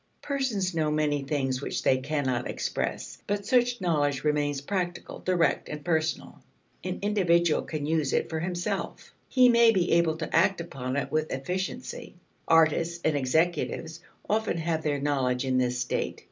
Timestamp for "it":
8.11-8.27, 10.97-11.11